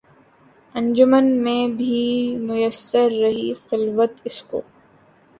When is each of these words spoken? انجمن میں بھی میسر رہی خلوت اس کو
انجمن 0.75 1.25
میں 1.43 1.67
بھی 1.77 1.97
میسر 2.39 3.11
رہی 3.21 3.53
خلوت 3.69 4.11
اس 4.23 4.41
کو 4.43 4.61